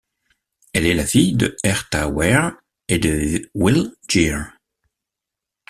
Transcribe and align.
Elle 0.73 0.87
est 0.87 0.95
la 0.95 1.05
fille 1.05 1.35
de 1.37 1.55
Herta 1.63 2.07
Ware 2.09 2.57
et 2.87 2.97
de 2.97 3.47
Will 3.53 3.93
Geer. 4.09 4.57